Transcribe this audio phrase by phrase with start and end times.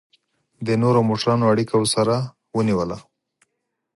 [0.67, 2.15] د نورو موټرانو اړیکه ورسره
[2.57, 2.97] ونیوله.